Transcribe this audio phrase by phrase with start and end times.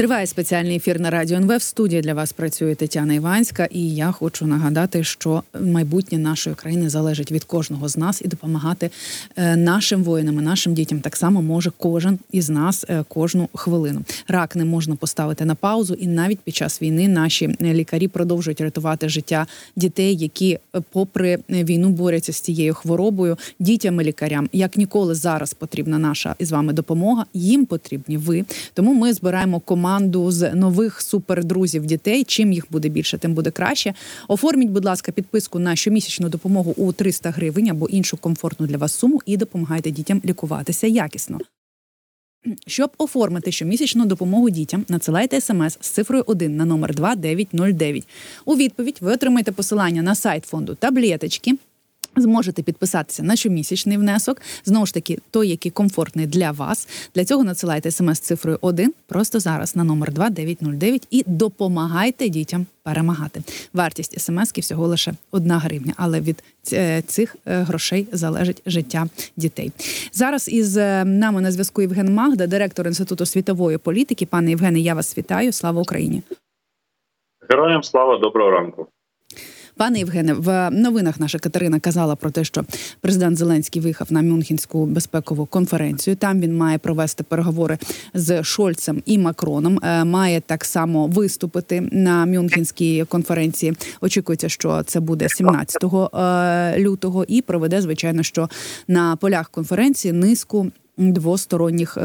[0.00, 1.56] Триває спеціальний ефір на радіо НВ.
[1.56, 6.90] В студії для вас працює Тетяна Іванська, і я хочу нагадати, що майбутнє нашої країни
[6.90, 8.90] залежить від кожного з нас і допомагати
[9.36, 14.00] е, нашим воїнам, і нашим дітям так само може кожен із нас е, кожну хвилину.
[14.28, 19.08] Рак не можна поставити на паузу, і навіть під час війни наші лікарі продовжують рятувати
[19.08, 19.46] життя
[19.76, 25.54] дітей, які, е, попри війну, борються з цією хворобою, дітям і лікарям як ніколи зараз
[25.54, 27.26] потрібна наша із вами допомога.
[27.34, 28.44] Їм потрібні ви.
[28.74, 32.24] Тому ми збираємо команду команду з нових супердрузів дітей.
[32.24, 33.94] Чим їх буде більше, тим буде краще.
[34.28, 38.94] Оформіть, будь ласка, підписку на щомісячну допомогу у 300 гривень або іншу комфортну для вас
[38.94, 41.38] суму і допомагайте дітям лікуватися якісно.
[42.66, 48.08] Щоб оформити щомісячну допомогу дітям, надсилайте смс з цифрою 1 на номер 2909.
[48.44, 51.56] У відповідь ви отримаєте посилання на сайт фонду таблеточки.
[52.16, 54.42] Зможете підписатися на щомісячний внесок.
[54.64, 56.88] Знову ж таки, той, який комфортний для вас.
[57.14, 63.42] Для цього надсилайте смс цифрою 1 просто зараз на номер 2909 і допомагайте дітям перемагати.
[63.72, 69.72] Вартість смски всього лише 1 гривня, але від е, цих е, грошей залежить життя дітей.
[70.12, 74.26] Зараз із е, нами на зв'язку Євген Магда, директор інституту світової політики.
[74.26, 75.52] Пане Євгене, я вас вітаю.
[75.52, 76.22] Слава Україні!
[77.50, 78.86] Героям слава доброго ранку.
[79.80, 82.64] Пане Євгене, в новинах наша Катерина казала про те, що
[83.00, 86.16] президент Зеленський виїхав на Мюнхенську безпекову конференцію.
[86.16, 87.78] Там він має провести переговори
[88.14, 89.78] з Шольцем і Макроном.
[89.82, 93.74] Е, має так само виступити на Мюнхенській конференції.
[94.00, 98.48] Очікується, що це буде 17 е, лютого, і проведе звичайно, що
[98.88, 101.98] на полях конференції низку двосторонніх.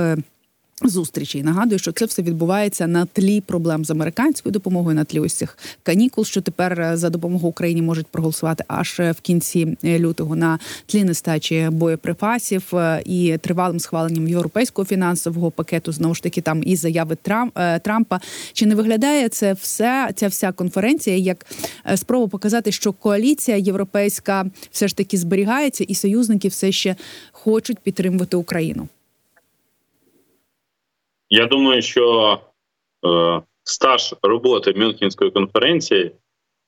[0.84, 5.34] Зустрічі нагадую, що це все відбувається на тлі проблем з американською допомогою, на тлі ось
[5.34, 10.00] цих канікул, що тепер е, за допомогу Україні можуть проголосувати аж е, в кінці е,
[10.00, 12.73] лютого на тлі нестачі боєприпасів
[13.06, 15.92] і тривалим схваленням європейського фінансового пакету.
[15.92, 17.18] Знову ж таки, там і заяви
[17.81, 18.20] Трампа.
[18.53, 21.46] Чи не виглядає це все ця вся конференція як
[21.96, 26.96] спроба показати, що коаліція європейська все ж таки зберігається, і союзники все ще
[27.31, 28.88] хочуть підтримувати Україну?
[31.30, 32.40] Я думаю, що
[33.06, 36.12] е, стаж роботи Мюнхенської конференції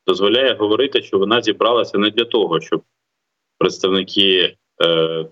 [0.07, 2.83] дозволяє говорити, що вона зібралася не для того, щоб
[3.57, 5.25] представники е,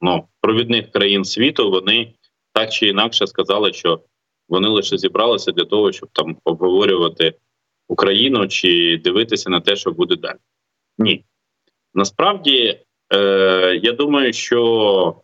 [0.00, 2.14] ну, провідних країн світу вони
[2.52, 4.00] так чи інакше сказали, що
[4.48, 7.34] вони лише зібралися для того, щоб там обговорювати
[7.88, 10.38] Україну чи дивитися на те, що буде далі.
[10.98, 11.24] Ні.
[11.94, 12.80] Насправді,
[13.14, 15.22] е, я думаю, що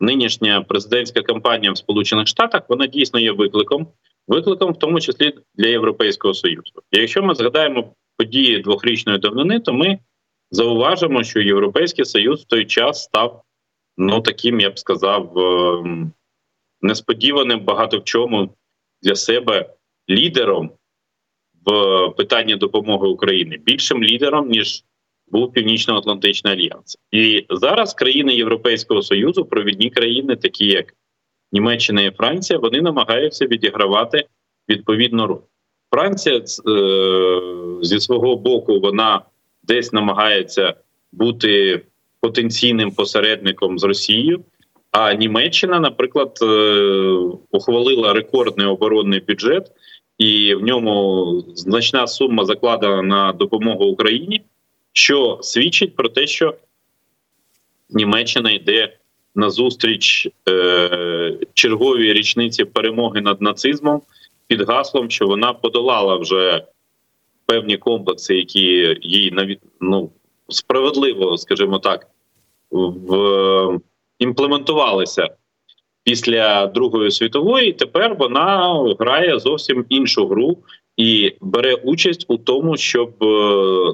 [0.00, 3.86] нинішня президентська кампанія в Сполучених Штатах вона дійсно є викликом,
[4.28, 6.72] викликом, в тому числі для Європейського союзу.
[6.92, 9.98] Якщо ми згадаємо події двохрічної давнини, то ми
[10.50, 13.42] зауважимо, що Європейський Союз в той час став
[13.96, 16.12] ну таким, я б сказав, ем,
[16.80, 18.54] несподіваним багато в чому
[19.02, 19.74] для себе
[20.10, 20.70] лідером
[21.66, 24.84] в питанні допомоги Україні, більшим лідером ніж
[25.34, 30.94] був Північно-Атлантичний альянс, і зараз країни Європейського союзу, провідні країни, такі як
[31.52, 34.24] Німеччина і Франція, вони намагаються відігравати
[34.68, 35.40] відповідну роль.
[35.90, 36.42] Франція е,
[37.82, 39.20] зі свого боку вона
[39.62, 40.74] десь намагається
[41.12, 41.82] бути
[42.20, 44.44] потенційним посередником з Росією.
[44.90, 46.46] А Німеччина, наприклад, е,
[47.50, 49.66] ухвалила рекордний оборонний бюджет,
[50.18, 54.42] і в ньому значна сума закладена на допомогу Україні
[54.94, 56.54] що свідчить про те, що
[57.90, 58.96] Німеччина йде
[59.34, 64.02] на зустріч е, черговій річниці перемоги над нацизмом
[64.46, 66.64] під гаслом, що вона подолала вже
[67.46, 70.10] певні комплекси, які їй ну,
[70.48, 72.06] справедливо, скажімо так,
[72.70, 73.80] в
[74.18, 75.28] імплементувалися
[76.04, 77.72] після Другої світової.
[77.72, 80.58] Тепер вона грає зовсім іншу гру
[80.96, 83.26] і бере участь у тому, щоб е,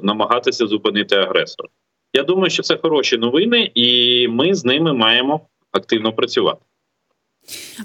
[0.03, 1.69] намагатися зупинити агресора.
[2.13, 5.41] Я думаю, що це хороші новини, і ми з ними маємо
[5.71, 6.61] активно працювати.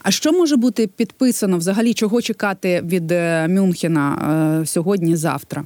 [0.03, 1.95] А що може бути підписано взагалі?
[1.95, 5.65] Чого чекати від е, Мюнхена е, сьогодні-завтра?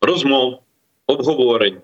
[0.00, 0.58] Розмов,
[1.06, 1.76] обговорень,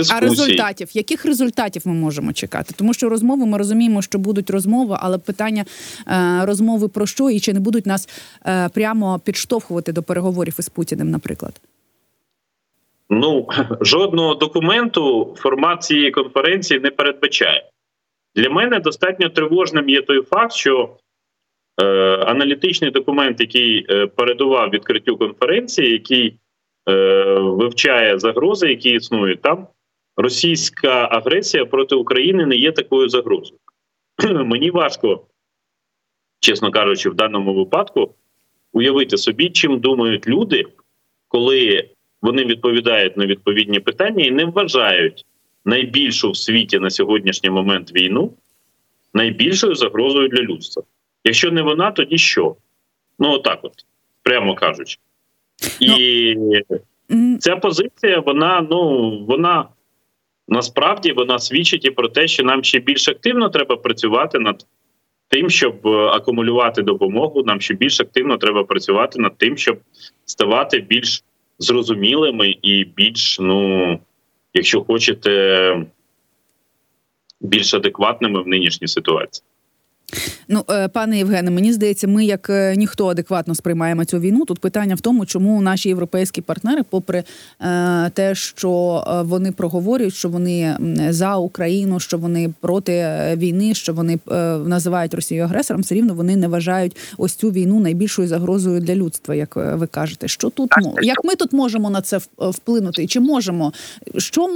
[0.00, 0.26] дискусій.
[0.26, 2.74] А результатів яких результатів ми можемо чекати?
[2.76, 5.64] Тому що розмови ми розуміємо, що будуть розмови, але питання
[6.08, 8.08] е, розмови про що і чи не будуть нас
[8.46, 11.60] е, прямо підштовхувати до переговорів із Путіним, наприклад.
[13.10, 13.48] Ну
[13.80, 17.64] жодного документу формат цієї конференції не передбачає.
[18.34, 20.96] Для мене достатньо тривожним є той факт, що
[21.82, 21.84] е,
[22.16, 26.38] аналітичний документ, який е, передував відкриттю конференції, який
[26.88, 26.94] е,
[27.38, 29.66] вивчає загрози, які існують там,
[30.20, 33.60] російська агресія проти України не є такою загрозою.
[34.44, 35.26] Мені важко
[36.40, 38.14] чесно кажучи, в даному випадку
[38.72, 40.64] уявити собі, чим думають люди,
[41.28, 41.90] коли
[42.22, 45.26] вони відповідають на відповідні питання і не вважають
[45.64, 48.32] найбільшу в світі на сьогоднішній момент війну
[49.14, 50.82] найбільшою загрозою для людства.
[51.24, 52.56] Якщо не вона, тоді що?
[53.18, 53.72] Ну отак, от
[54.22, 54.98] прямо кажучи,
[55.80, 56.34] і
[57.08, 59.68] ну, ця позиція, вона ну вона
[60.50, 64.66] насправді вона свідчить і про те, що нам ще більш активно треба працювати над
[65.28, 67.42] тим, щоб е, акумулювати допомогу.
[67.42, 69.78] Нам ще більш активно треба працювати над тим, щоб
[70.24, 71.24] ставати більш
[71.58, 73.98] зрозумілими і більш, ну
[74.54, 75.86] якщо хочете,
[77.40, 79.44] більш адекватними в нинішній ситуації.
[80.48, 84.44] Ну, е, пане Євгене, мені здається, ми як е, ніхто адекватно сприймаємо цю війну.
[84.44, 87.24] Тут питання в тому, чому наші європейські партнери, попри
[87.60, 90.76] е, те, що вони проговорюють, що вони
[91.10, 94.18] за Україну, що вони проти війни, що вони
[94.66, 99.34] називають Росію агресором, все рівно вони не вважають ось цю війну найбільшою загрозою для людства,
[99.34, 100.28] як ви кажете.
[100.28, 100.70] Що тут
[101.02, 103.06] як ми тут можемо на це вплинути?
[103.06, 103.72] Чи можемо
[104.16, 104.48] що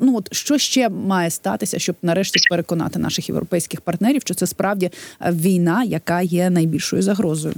[0.00, 4.90] ну от що ще має статися, щоб нарешті переконати наших європейських партнерів, що це справді
[5.20, 7.54] війна, яка є найбільшою загрозою.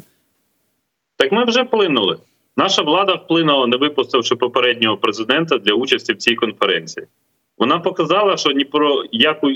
[1.17, 2.17] Так ми вже вплинули.
[2.56, 7.06] Наша влада вплинула, не випустивши попереднього президента для участі в цій конференції.
[7.59, 9.49] Вона показала, що ні про яку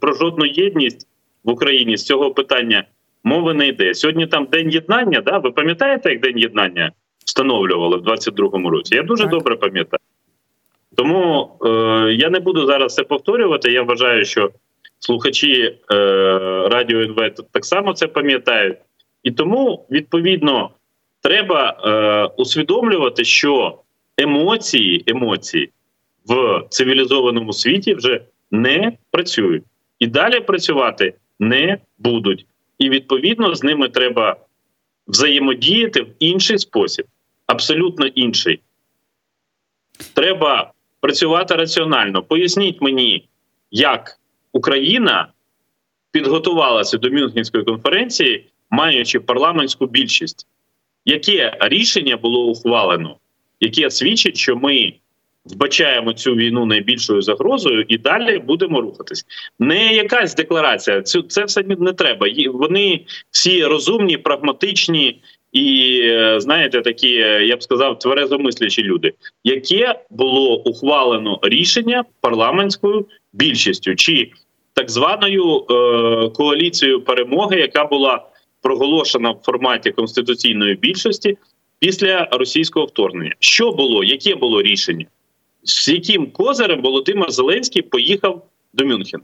[0.00, 1.06] про жодну єдність
[1.44, 2.84] в Україні з цього питання
[3.24, 3.94] мови не йде.
[3.94, 5.20] Сьогодні там день єднання.
[5.20, 5.38] Да?
[5.38, 6.92] Ви пам'ятаєте, як день єднання
[7.24, 8.94] встановлювали в 22-му році?
[8.94, 9.32] Я дуже так.
[9.32, 10.00] добре пам'ятаю.
[10.96, 11.68] Тому е,
[12.12, 13.72] я не буду зараз це повторювати.
[13.72, 14.50] Я вважаю, що
[15.04, 15.94] слухачі е,
[16.68, 18.78] радіо НВ так само це пам'ятають,
[19.22, 20.70] і тому відповідно
[21.22, 23.78] треба е, усвідомлювати, що
[24.18, 25.70] емоції, емоції
[26.26, 28.20] в цивілізованому світі вже
[28.50, 29.64] не працюють
[29.98, 32.46] і далі працювати не будуть.
[32.78, 34.36] І відповідно з ними треба
[35.08, 37.06] взаємодіяти в інший спосіб,
[37.46, 38.60] абсолютно інший.
[40.14, 42.22] Треба працювати раціонально.
[42.22, 43.28] Поясніть мені,
[43.70, 44.18] як
[44.54, 45.28] Україна
[46.10, 50.46] підготувалася до Мюнхенської конференції, маючи парламентську більшість.
[51.04, 53.16] Яке рішення було ухвалено,
[53.60, 54.92] яке свідчить, що ми
[55.44, 59.26] вбачаємо цю війну найбільшою загрозою і далі будемо рухатись?
[59.58, 62.26] Не якась декларація, цю це все не треба.
[62.52, 65.20] Вони всі розумні, прагматичні
[65.52, 66.00] і
[66.36, 67.10] знаєте, такі,
[67.42, 69.12] я б сказав, тверезомислячі люди.
[69.44, 73.94] Яке було ухвалено рішення парламентською більшістю?
[73.94, 74.30] Чи
[74.74, 78.26] так званою е, коаліцією перемоги, яка була
[78.62, 81.38] проголошена в форматі конституційної більшості
[81.78, 83.34] після російського вторгнення.
[83.38, 84.04] Що було?
[84.04, 85.06] Яке було рішення?
[85.62, 89.22] З яким козирем Володимир Зеленський поїхав до Мюнхена?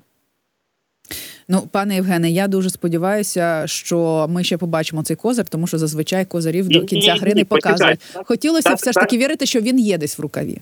[1.49, 6.25] Ну, пане Євгене, я дуже сподіваюся, що ми ще побачимо цей козир, тому що зазвичай
[6.25, 8.01] козирів до кінця гри не показують.
[8.25, 10.59] Хотілося так, все ж таки вірити, що він є десь в рукаві.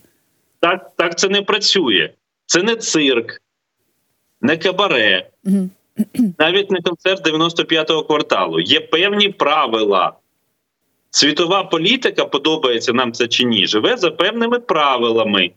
[0.60, 2.10] Так, так це не працює.
[2.46, 3.40] Це не цирк,
[4.40, 5.30] не кабаре,
[6.38, 8.60] навіть не концерт 95-го кварталу.
[8.60, 10.12] Є певні правила.
[11.10, 15.50] Світова політика, подобається нам це чи ні, живе за певними правилами.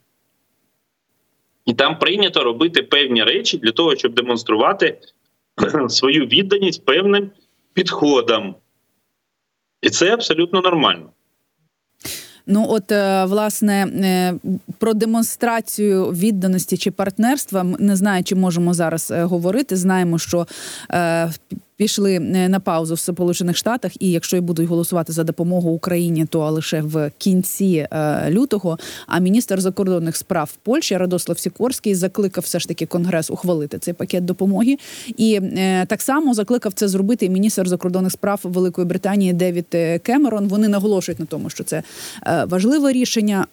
[1.66, 5.00] І там прийнято робити певні речі для того, щоб демонструвати
[5.90, 7.32] свою відданість певним
[7.74, 8.56] підходам.
[9.82, 11.10] І це абсолютно нормально.
[12.48, 14.34] Ну, от е, власне е,
[14.78, 19.76] про демонстрацію відданості чи партнерства не знаю, чи можемо зараз е, говорити.
[19.76, 20.48] Знаємо, що
[21.82, 26.26] пішли е, на паузу в Сполучених Штатах, і якщо й будуть голосувати за допомогу Україні,
[26.26, 28.80] то лише в кінці е, лютого.
[29.08, 34.26] А міністр закордонних справ Польщі Радослав Сікорський закликав все ж таки Конгрес ухвалити цей пакет
[34.26, 34.78] допомоги,
[35.18, 40.48] і е, так само закликав це зробити міністр закордонних справ Великої Британії Девід Кемерон.
[40.48, 41.84] Вони наголошують на тому, що це
[42.48, 43.46] важливе рішення.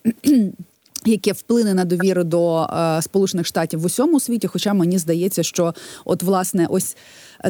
[1.07, 4.47] Яке вплине на довіру до е, Сполучених Штатів в усьому світі?
[4.47, 5.75] Хоча мені здається, що
[6.05, 6.97] от власне ось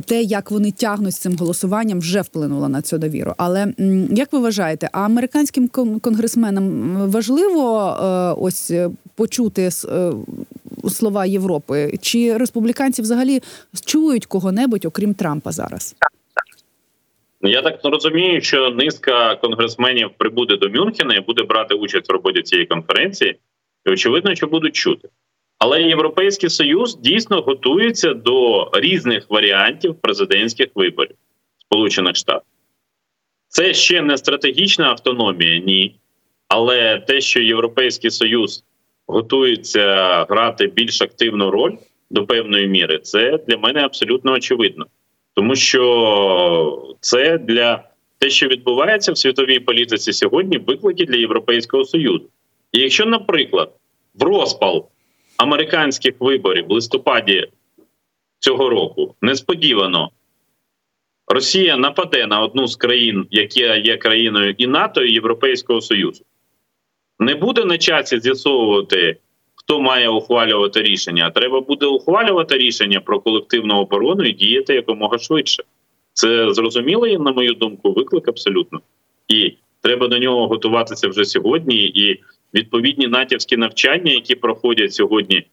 [0.04, 3.34] те, як вони тягнуть з цим голосуванням, вже вплинуло на цю довіру.
[3.36, 3.74] Але
[4.10, 5.68] як ви вважаєте, а американським
[6.00, 8.06] конгресменам важливо е,
[8.40, 10.12] ось е, почути е,
[10.90, 11.98] слова Європи?
[12.00, 13.42] Чи республіканці взагалі
[13.84, 15.94] чують кого-небудь, окрім Трампа зараз?
[17.40, 22.42] Я так розумію, що низка конгресменів прибуде до Мюнхена і буде брати участь в роботі
[22.42, 23.36] цієї конференції,
[23.86, 25.08] і очевидно, що будуть чути.
[25.58, 31.16] Але Європейський Союз дійсно готується до різних варіантів президентських виборів
[31.58, 32.48] Сполучених Штатів.
[33.48, 35.98] Це ще не стратегічна автономія, ні.
[36.48, 38.64] Але те, що Європейський Союз
[39.06, 41.76] готується грати більш активну роль
[42.10, 44.86] до певної міри, це для мене абсолютно очевидно.
[45.38, 47.84] Тому що це для
[48.18, 52.28] те, що відбувається в світовій політиці сьогодні, виклики для Європейського Союзу.
[52.72, 53.72] І якщо, наприклад,
[54.14, 54.88] в розпал
[55.36, 57.48] американських виборів в листопаді
[58.38, 60.10] цього року несподівано
[61.26, 66.24] Росія нападе на одну з країн, які є країною і НАТО, і Європейського Союзу,
[67.18, 69.16] не буде на часі з'ясовувати,
[69.58, 71.26] хто має ухвалювати рішення.
[71.26, 75.62] А треба буде ухвалювати рішення про колективну оборону і діяти якомога швидше.
[76.12, 78.80] Це зрозумілий, на мою думку, виклик абсолютно.
[79.28, 81.76] І треба до нього готуватися вже сьогодні.
[81.76, 82.20] І
[82.54, 85.46] відповідні натівські навчання, які проходять сьогодні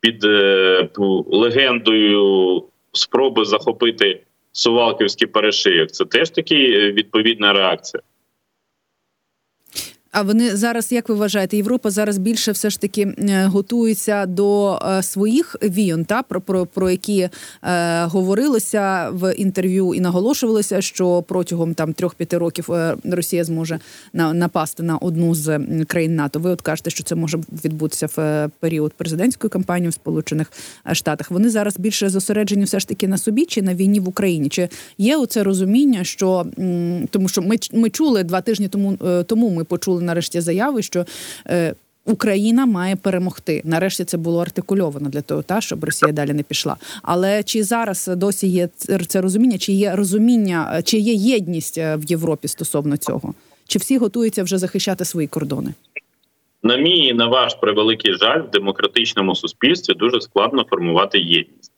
[0.00, 0.88] під е,
[1.30, 4.22] легендою спроби захопити
[4.52, 8.02] Сувалківський перешийок, це теж таки е, відповідна реакція.
[10.16, 14.78] А вони зараз, як ви вважаєте, Європа зараз більше все ж таки е, готується до
[14.78, 17.28] е, своїх війн, та про про, про які
[17.62, 23.78] е, говорилося в інтерв'ю і наголошувалося, що протягом там трьох-п'яти років е, Росія зможе
[24.12, 26.38] на, напасти на одну з країн НАТО.
[26.38, 30.52] Ви от кажете, що це може відбутися в період президентської кампанії в Сполучених
[30.92, 31.30] Штатах.
[31.30, 34.48] Вони зараз більше зосереджені все ж таки на собі чи на війні в Україні?
[34.48, 34.68] Чи
[34.98, 36.46] є оце розуміння, що
[37.10, 41.06] тому, що ми ми чули два тижні тому тому, ми почули нарешті заяви, що
[41.46, 41.74] е,
[42.06, 43.62] Україна має перемогти.
[43.64, 46.76] Нарешті це було артикульовано для того, та щоб Росія далі не пішла.
[47.02, 48.68] Але чи зараз досі є
[49.08, 49.58] це розуміння?
[49.58, 53.34] Чи є розуміння, чи є єдність е, в Європі стосовно цього?
[53.68, 55.74] Чи всі готуються вже захищати свої кордони?
[56.62, 61.72] На мій і на ваш превеликий жаль в демократичному суспільстві дуже складно формувати єдність.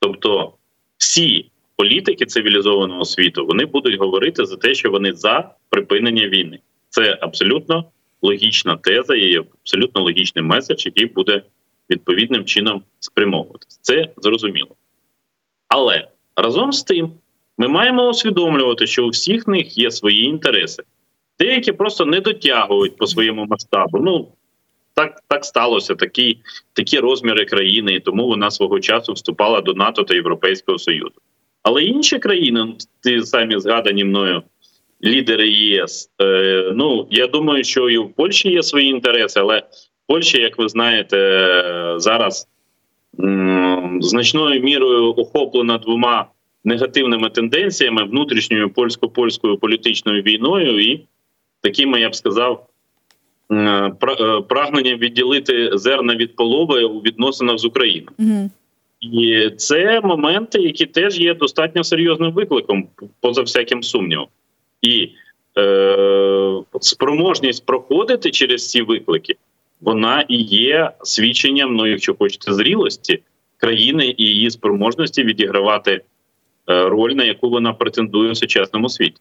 [0.00, 0.52] Тобто,
[0.96, 6.58] всі політики цивілізованого світу вони будуть говорити за те, що вони за припинення війни.
[6.92, 7.84] Це абсолютно
[8.22, 11.42] логічна теза і абсолютно логічний меседж, який буде
[11.90, 13.78] відповідним чином спрямовуватися.
[13.82, 14.76] Це зрозуміло.
[15.68, 17.12] Але разом з тим
[17.58, 20.82] ми маємо усвідомлювати, що у всіх них є свої інтереси.
[21.38, 23.98] Деякі просто не дотягують по своєму масштабу.
[23.98, 24.28] Ну
[24.94, 26.38] так так сталося, такі
[26.72, 31.14] такі розміри країни, і тому вона свого часу вступала до НАТО та Європейського Союзу.
[31.62, 34.42] Але інші країни, ті самі згадані мною
[35.04, 36.10] лідери ЄС.
[36.22, 39.62] Е, ну я думаю, що і в Польщі є свої інтереси, але
[40.06, 41.16] Польща, як ви знаєте,
[41.96, 42.48] зараз
[44.00, 46.26] значною мірою охоплена двома
[46.64, 51.06] негативними тенденціями внутрішньою польсько-польською політичною війною і
[51.60, 52.66] такими, я б сказав,
[53.52, 53.92] е,
[54.48, 58.12] прагненням відділити зерна від полови у відносинах з Україною.
[58.18, 58.50] Угу.
[59.00, 62.88] І це моменти, які теж є достатньо серйозним викликом,
[63.20, 64.26] поза всяким сумнівом
[64.82, 65.10] і
[65.58, 69.34] е, спроможність проходити через ці виклики,
[69.80, 73.22] вона і є свідченням, ну якщо хочете, зрілості
[73.56, 76.02] країни і її спроможності відігравати е,
[76.88, 79.20] роль, на яку вона претендує в сучасному світі.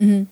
[0.00, 0.26] Угу.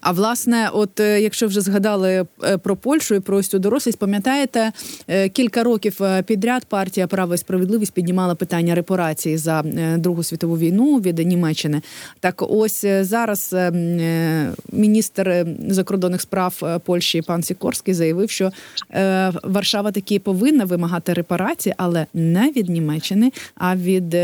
[0.00, 3.98] А власне, от е, якщо вже згадали е, про Польщу і про ось цю дорослість,
[3.98, 4.72] пам'ятаєте,
[5.08, 9.62] е, кілька років підряд партія Право і справедливість піднімала питання репарації за
[9.96, 11.82] Другу світову війну від Німеччини.
[12.20, 13.56] Так, ось зараз
[14.72, 18.50] міністр закордонних справ Польщі пан Сікорський заявив, що
[19.44, 24.16] Варшава таки повинна вимагати репарації, але не від Німеччини, а від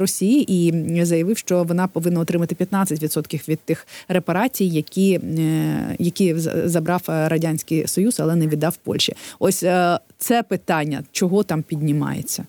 [0.00, 6.34] Росії, і заявив, що вона повинна отримати 15% від тих репарацій репарацій, які е, які
[6.34, 9.12] забрав радянський союз, але не віддав Польщі.
[9.38, 12.46] Ось е, це питання, чого там піднімається.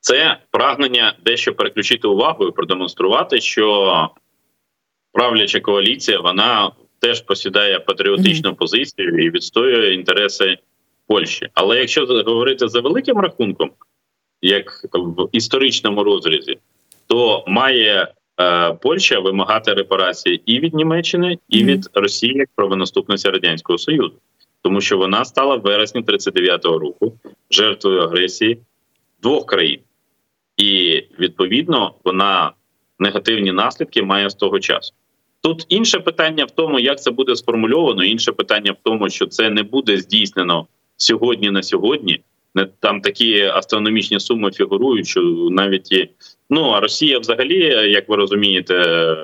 [0.00, 4.10] Це прагнення дещо переключити увагу і продемонструвати, що
[5.12, 8.58] правляча коаліція вона теж посідає патріотичну mm-hmm.
[8.58, 10.58] позицію і відстоює інтереси
[11.06, 11.48] Польщі.
[11.54, 13.70] Але якщо говорити за великим рахунком,
[14.42, 16.58] як в історичному розрізі,
[17.06, 18.17] то має Е,
[18.82, 24.12] Польща вимагати репарації і від Німеччини, і від Росії як правонаступниця радянського союзу,
[24.62, 27.12] тому що вона стала в вересні 39-го року
[27.50, 28.58] жертвою агресії
[29.22, 29.80] двох країн,
[30.56, 32.52] і відповідно вона
[32.98, 34.94] негативні наслідки має з того часу.
[35.42, 38.04] Тут інше питання в тому, як це буде сформульовано.
[38.04, 40.66] Інше питання в тому, що це не буде здійснено
[40.96, 42.20] сьогодні на сьогодні.
[42.80, 46.10] Там такі астрономічні суми фігурують, що навіть і
[46.50, 47.58] Ну а Росія, взагалі,
[47.90, 49.16] як ви розумієте,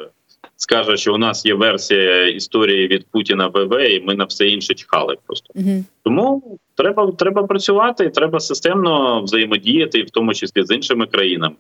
[0.57, 4.75] скаже, що у нас є версія історії від Путіна ВВ, і ми на все інше
[4.75, 5.17] чхали.
[5.27, 5.85] Просто угу.
[6.03, 11.57] тому треба треба працювати, треба системно взаємодіяти, в тому числі з іншими країнами.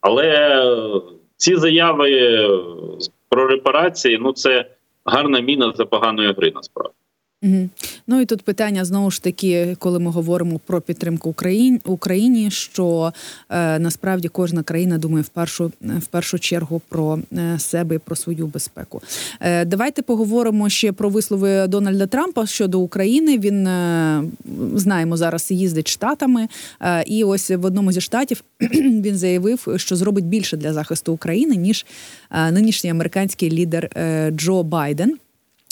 [0.00, 0.62] Але
[1.36, 2.40] ці заяви
[3.28, 4.66] про репарації ну це
[5.04, 6.94] гарна міна за поганої гри насправді.
[7.42, 7.68] Угу.
[8.10, 13.12] Ну і тут питання знову ж таки, коли ми говоримо про підтримку Україні, Україні, що
[13.50, 18.16] е, насправді кожна країна думає в першу в першу чергу про е, себе і про
[18.16, 19.02] свою безпеку.
[19.40, 23.38] Е, Давайте поговоримо ще про вислови Дональда Трампа щодо України.
[23.38, 24.22] Він е,
[24.74, 26.48] знаємо зараз їздить штатами,
[26.80, 28.44] е, і ось в одному зі штатів
[28.80, 31.86] він заявив, що зробить більше для захисту України ніж
[32.30, 35.18] е, нинішній американський лідер е, Джо Байден.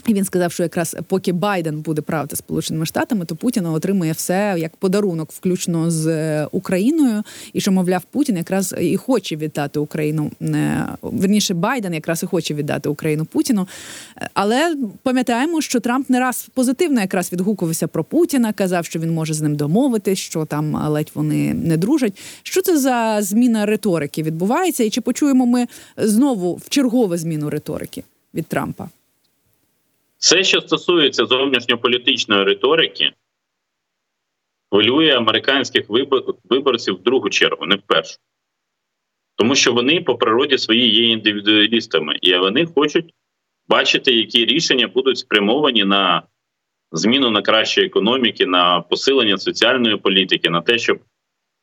[0.07, 4.55] І він сказав, що якраз поки Байден буде правити сполученими штатами, то Путін отримує все
[4.59, 7.23] як подарунок, включно з е, Україною.
[7.53, 10.31] І що, мовляв, Путін якраз і хоче віддати Україну.
[10.43, 13.69] Е, верніше Байден якраз і хоче віддати Україну Путіну.
[14.35, 19.35] Але пам'ятаємо, що Трамп не раз позитивно якраз відгукувався про Путіна, казав, що він може
[19.35, 22.19] з ним домовитись, що там ледь вони не дружать.
[22.43, 24.85] Що це за зміна риторики відбувається?
[24.85, 28.89] І чи почуємо ми знову в чергову зміну риторики від Трампа?
[30.18, 33.12] Все, що стосується зовнішньополітичної риторики,
[34.70, 35.87] хвилює американських
[36.44, 38.16] виборців в другу чергу, не в першу.
[39.37, 43.14] Тому що вони по природі свої є індивідуалістами, і вони хочуть
[43.68, 46.23] бачити, які рішення будуть спрямовані на
[46.92, 50.99] зміну на краще економіки, на посилення соціальної політики, на те, щоб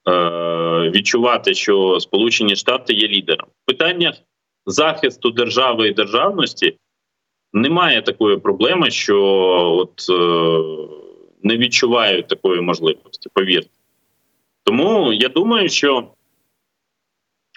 [0.09, 3.47] е- відчувати, що Сполучені Штати є лідером.
[3.49, 4.15] В питаннях
[4.65, 6.77] захисту держави і державності
[7.53, 9.19] немає такої проблеми, що
[9.77, 10.13] от е,
[11.43, 13.29] не відчувають такої можливості.
[13.33, 13.69] Повірте.
[14.63, 16.07] Тому я думаю, що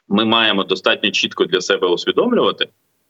[0.09, 2.69] ми маємо достатньо чітко для себе усвідомлювати,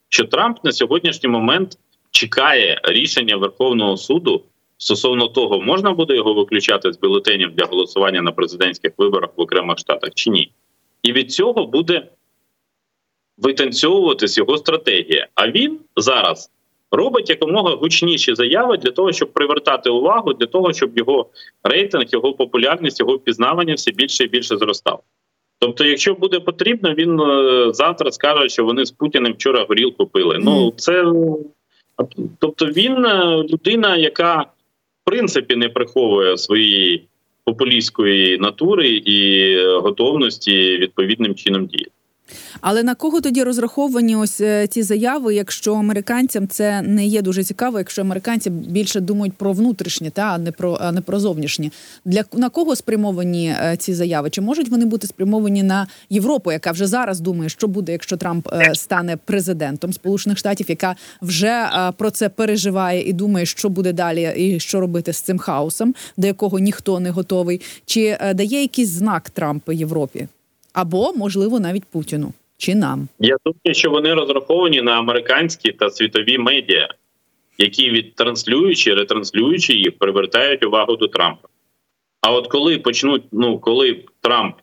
[0.09, 1.79] що Трамп на сьогоднішній момент
[2.11, 4.43] чекає рішення Верховного суду
[4.79, 9.79] стосовно того, можна буде його виключати з бюлетенів для голосування на президентських виборах в окремих
[9.79, 10.53] штатах чи ні.
[11.03, 12.09] І від цього буде
[13.39, 15.29] витанцьовуватись його стратегія.
[15.35, 16.51] А він зараз
[16.91, 21.27] робить якомога гучніші заяви для того, щоб привертати увагу, для того, щоб його
[21.65, 25.03] рейтинг, його популярність, його впізнавання все більше і більше зростав.
[25.59, 30.39] Тобто, якщо буде потрібно, він е, завтра скаже, що вони з Путіним вчора горілку пили.
[30.41, 31.05] Ну це
[32.39, 37.05] тобто він е, людина, яка в принципі не приховує своєї
[37.45, 41.91] популістської натури і е, готовності відповідним чином діяти.
[42.61, 47.45] Але на кого тоді розраховані ось е, ці заяви, якщо американцям це не є дуже
[47.45, 51.71] цікаво, якщо американці більше думають про внутрішнє, та а не про а не про зовнішнє.
[52.05, 54.31] Для на кого спрямовані е, ці заяви?
[54.31, 58.49] Чи можуть вони бути спрямовані на Європу, яка вже зараз думає, що буде, якщо Трамп
[58.53, 64.33] е, стане президентом Сполучених Штатів, яка вже про це переживає і думає, що буде далі,
[64.37, 69.31] і що робити з цим хаосом, до якого ніхто не готовий, чи дає якийсь знак
[69.31, 70.29] Трамп Європі?
[70.77, 73.09] Або можливо навіть Путіну чи нам.
[73.19, 76.89] Я думаю, що вони розраховані на американські та світові медіа,
[77.59, 81.49] які відтранслюючи, ретранслюючи їх, привертають увагу до Трампа.
[82.21, 84.57] А от коли почнуть, ну коли Трамп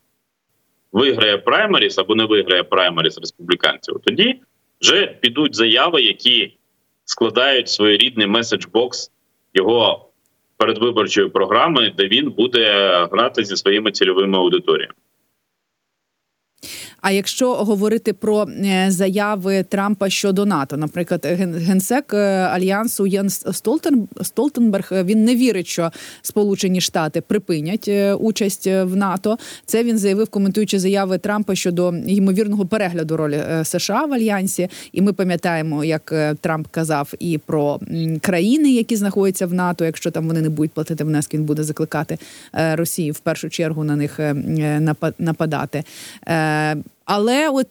[0.91, 4.35] виграє праймеріс або не виграє праймеріс республіканців, тоді
[4.81, 6.57] вже підуть заяви, які
[7.05, 9.11] складають своєрідний меседж-бокс
[9.53, 10.09] його
[10.57, 12.67] передвиборчої програми, де він буде
[13.11, 14.93] грати зі своїми цільовими аудиторіями.
[17.03, 24.07] А якщо говорити про е, заяви Трампа щодо НАТО, наприклад, генсек е, альянсу Єнс Столтен
[24.21, 27.89] Столтенберг е, він не вірить, що Сполучені Штати припинять
[28.19, 29.37] участь в НАТО.
[29.65, 34.67] Це він заявив, коментуючи заяви Трампа щодо ймовірного перегляду ролі США в альянсі.
[34.91, 37.79] І ми пам'ятаємо, як Трамп казав і про
[38.21, 39.85] країни, які знаходяться в НАТО.
[39.85, 42.17] Якщо там вони не будуть платити внески, він буде закликати
[42.53, 44.19] Росію в першу чергу на них
[45.19, 45.83] нападати.
[47.05, 47.67] Але от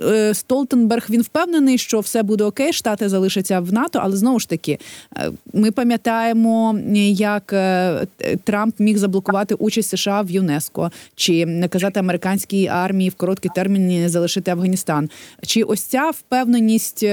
[0.00, 4.00] е, Столтенберг він впевнений, що все буде окей, штати залишаться в НАТО.
[4.02, 4.78] Але знову ж таки,
[5.16, 6.78] е, ми пам'ятаємо,
[7.12, 8.06] як е,
[8.44, 14.50] Трамп міг заблокувати участь США в ЮНЕСКО чи наказати американській армії в короткі терміни залишити
[14.50, 15.10] Афганістан.
[15.46, 17.04] Чи ось ця впевненість?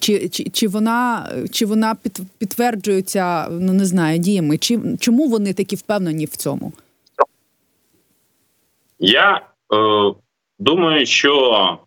[0.00, 4.58] Чи чи, чи вона чи вона під, підтверджується, ну не знаю, діями?
[4.58, 6.72] Чи чому вони такі впевнені в цьому?
[8.98, 9.40] Я
[10.58, 11.78] Думаю, що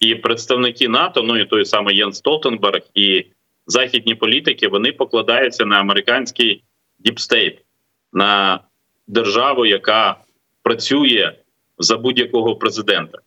[0.00, 3.26] і представники НАТО, ну і той самий Єнс Столтенберг, і
[3.66, 6.64] західні політики вони покладаються на американський
[6.98, 7.64] deep state,
[8.12, 8.60] на
[9.06, 10.16] державу, яка
[10.62, 11.32] працює
[11.78, 13.18] за будь-якого президента.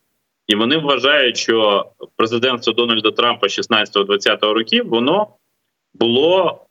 [0.47, 5.27] І вони вважають, що президентство Дональда Трампа 16-20 років воно
[5.93, 6.65] було,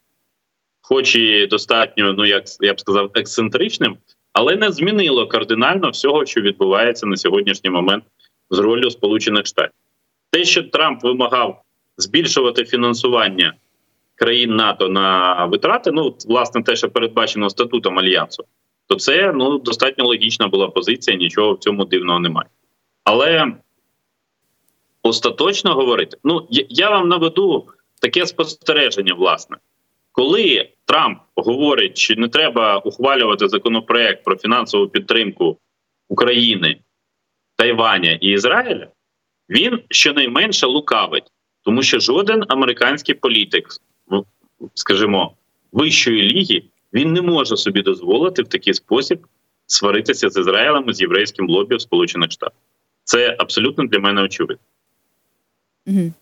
[0.81, 3.97] хоч і достатньо, ну як я б сказав, ексцентричним,
[4.33, 8.03] але не змінило кардинально всього, що відбувається на сьогоднішній момент
[8.49, 9.73] з ролью Сполучених Штатів.
[10.31, 11.61] Те, що Трамп вимагав
[11.97, 13.53] збільшувати фінансування
[14.15, 18.43] країн НАТО на витрати, ну власне те, що передбачено статутом альянсу,
[18.87, 21.17] то це ну достатньо логічна була позиція.
[21.17, 22.49] Нічого в цьому дивного немає.
[23.03, 23.53] Але
[25.03, 27.67] остаточно говорити, ну я, вам наведу
[28.01, 29.57] таке спостереження, власне,
[30.11, 35.57] коли Трамп говорить, що не треба ухвалювати законопроект про фінансову підтримку
[36.09, 36.79] України,
[37.55, 38.87] Тайваня і Ізраїля,
[39.49, 43.67] він щонайменше лукавить, тому що жоден американський політик,
[44.73, 45.35] скажімо,
[45.71, 49.27] вищої ліги, він не може собі дозволити в такий спосіб
[49.67, 52.59] сваритися з Ізраїлем і з єврейським лобі в Сполучених Штатах.
[53.03, 54.65] Це абсолютно для мене очевидно.
[55.87, 56.13] Угу.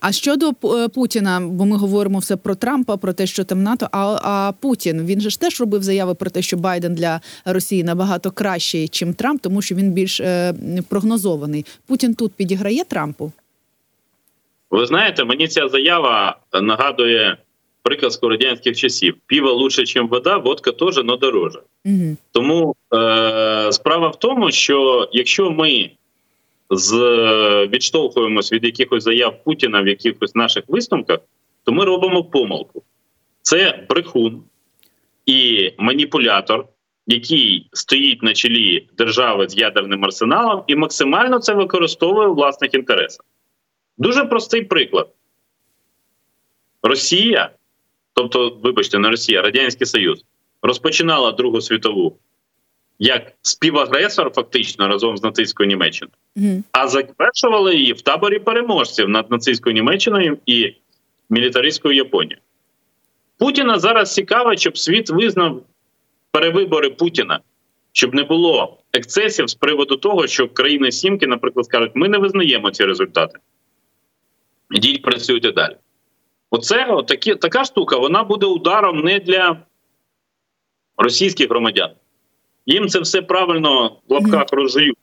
[0.00, 3.88] А щодо е, Путіна, бо ми говоримо все про Трампа, про те, що там НАТО.
[3.92, 7.84] А, а Путін він же ж теж робив заяви про те, що Байден для Росії
[7.84, 10.54] набагато кращий, ніж Трамп, тому що він більш е,
[10.88, 11.66] прогнозований.
[11.86, 13.32] Путін тут підіграє Трампу.
[14.70, 17.36] Ви знаєте, мені ця заява нагадує
[17.82, 21.58] приказку радянських часів: піва лучше, ніж вода, водка теж, но дороже.
[21.84, 22.16] Угу.
[22.32, 25.90] Тому е, справа в тому, що якщо ми
[26.72, 26.96] з,
[27.66, 31.18] відштовхуємось від якихось заяв Путіна в якихось наших висновках,
[31.64, 32.82] то ми робимо помилку.
[33.42, 34.42] Це брехун
[35.26, 36.66] і маніпулятор,
[37.06, 43.26] який стоїть на чолі держави з ядерним арсеналом і максимально це використовує у власних інтересах.
[43.98, 45.08] Дуже простий приклад.
[46.82, 47.50] Росія,
[48.14, 50.24] тобто, вибачте, не Росія, Радянський Союз,
[50.62, 52.18] розпочинала Другу світову
[53.04, 56.62] як співагресор, фактично разом з нацистською Німеччиною, Угу.
[56.72, 60.74] а завершували її в таборі переможців над нацистською Німеччиною і
[61.30, 62.40] мілітаристською Японією.
[63.38, 65.62] Путіна зараз цікаво, щоб світ визнав
[66.30, 67.40] перевибори Путіна,
[67.92, 72.70] щоб не було ексцесів з приводу того, що країни Сімки, наприклад, скажуть, ми не визнаємо
[72.70, 73.38] ці результати.
[74.70, 75.76] Ідіть, працюйте далі.
[76.50, 79.56] Оце отакі, така штука, вона буде ударом не для
[80.96, 81.90] російських громадян.
[82.66, 84.98] Їм це все правильно в лапках розжують.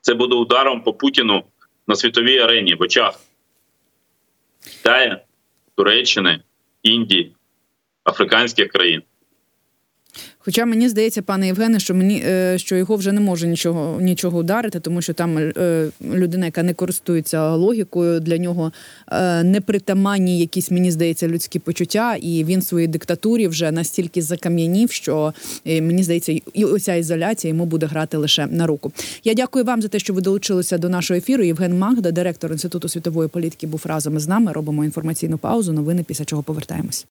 [0.00, 1.44] Це буде ударом по Путіну
[1.86, 3.20] на світовій арені в очах
[4.64, 5.16] Китаю,
[5.74, 6.42] Туреччини,
[6.82, 7.34] Індії,
[8.04, 9.02] африканських країн.
[10.42, 14.38] Хоча мені здається, пане Євгене, що мені е, що його вже не може нічого нічого
[14.38, 18.72] ударити, тому що там е, людина, яка не користується логікою, для нього
[19.12, 24.90] е, непритаманні якісь, мені здається, людські почуття, і він в своїй диктатурі вже настільки закам'янів,
[24.90, 28.92] що мені здається, і оця ізоляція йому буде грати лише на руку.
[29.24, 31.44] Я дякую вам за те, що ви долучилися до нашого ефіру.
[31.44, 34.52] Євген Магда, директор інституту світової політики, був разом із нами.
[34.52, 35.72] Робимо інформаційну паузу.
[35.72, 37.06] Новини після чого повертаємось.